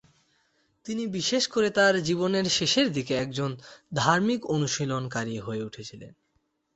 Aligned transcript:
তিনি 0.85 1.07
বিশেষ 1.07 1.43
করে 1.47 1.69
তার 1.69 2.03
জীবনের 2.03 2.45
শেষের 2.49 2.87
দিকে 2.91 3.13
একজন 3.15 3.51
ধার্মিক 3.93 4.41
অনুশীলনকারী 4.45 5.35
হয়ে 5.39 5.63
উঠেছিলেন। 5.63 6.13